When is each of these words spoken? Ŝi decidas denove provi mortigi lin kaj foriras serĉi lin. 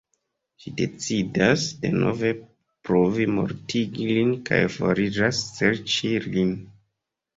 Ŝi 0.61 0.71
decidas 0.77 1.65
denove 1.83 2.31
provi 2.89 3.27
mortigi 3.35 4.09
lin 4.15 4.33
kaj 4.49 4.61
foriras 4.79 5.43
serĉi 5.59 6.15
lin. 6.31 6.59